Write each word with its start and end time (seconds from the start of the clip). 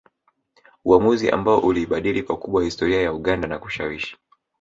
Uamuzi 0.85 1.29
ambao 1.29 1.59
uliibadili 1.59 2.23
pakubwa 2.23 2.63
historia 2.63 3.01
ya 3.01 3.13
Uganda 3.13 3.47
na 3.47 3.59
kushawishi 3.59 4.17